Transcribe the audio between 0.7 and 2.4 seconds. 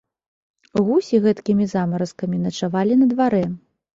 Гусі гэткімі замаразкамі